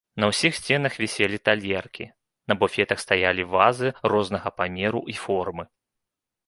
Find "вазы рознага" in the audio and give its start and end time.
3.53-4.49